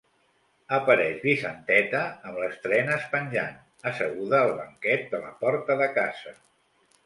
[0.77, 2.01] Apareix Vicenteta
[2.31, 3.61] amb les trenes penjant,
[3.93, 6.39] asseguda al banquet de la porta de casa.